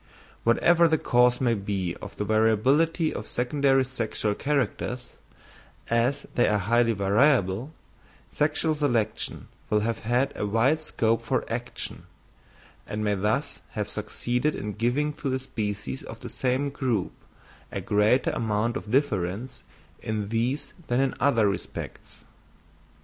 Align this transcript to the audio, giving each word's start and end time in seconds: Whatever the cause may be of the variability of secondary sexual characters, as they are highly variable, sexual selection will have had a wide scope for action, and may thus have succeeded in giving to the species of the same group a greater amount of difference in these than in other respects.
Whatever 0.43 0.87
the 0.87 0.97
cause 0.97 1.39
may 1.39 1.53
be 1.53 1.95
of 1.97 2.15
the 2.15 2.25
variability 2.25 3.13
of 3.13 3.27
secondary 3.27 3.85
sexual 3.85 4.33
characters, 4.33 5.17
as 5.91 6.25
they 6.33 6.47
are 6.47 6.57
highly 6.57 6.93
variable, 6.93 7.71
sexual 8.31 8.73
selection 8.73 9.47
will 9.69 9.81
have 9.81 9.99
had 9.99 10.33
a 10.35 10.47
wide 10.47 10.81
scope 10.81 11.21
for 11.21 11.45
action, 11.53 12.07
and 12.87 13.03
may 13.03 13.13
thus 13.13 13.59
have 13.73 13.87
succeeded 13.89 14.55
in 14.55 14.73
giving 14.73 15.13
to 15.13 15.29
the 15.29 15.37
species 15.37 16.01
of 16.01 16.21
the 16.21 16.29
same 16.29 16.71
group 16.71 17.11
a 17.71 17.79
greater 17.79 18.31
amount 18.31 18.75
of 18.75 18.89
difference 18.89 19.61
in 20.01 20.29
these 20.29 20.73
than 20.87 20.99
in 20.99 21.13
other 21.19 21.47
respects. 21.47 22.25